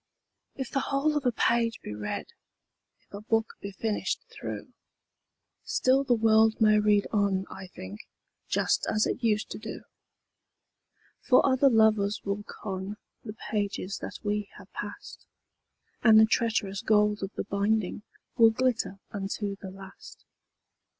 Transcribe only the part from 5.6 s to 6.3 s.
Still the